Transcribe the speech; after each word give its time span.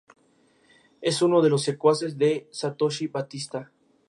Es 1.01 1.21
uno 1.21 1.43
de 1.43 1.51
los 1.51 1.61
secuaces 1.61 2.17
de 2.17 2.47
Satoshi 2.49 3.05
Batista. 3.05 3.71